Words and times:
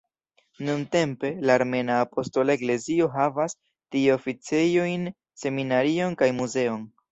Nuntempe, 0.69 1.29
la 1.49 1.53
Armena 1.59 1.97
Apostola 2.05 2.55
Eklezio 2.59 3.11
havas 3.19 3.55
tie 3.97 4.17
oficejojn, 4.17 5.07
seminarion 5.45 6.21
kaj 6.25 6.35
muzeon. 6.43 6.87